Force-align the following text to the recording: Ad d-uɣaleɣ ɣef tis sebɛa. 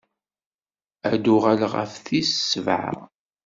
Ad 1.11 1.19
d-uɣaleɣ 1.23 1.71
ɣef 1.79 1.93
tis 2.05 2.31
sebɛa. 2.49 2.91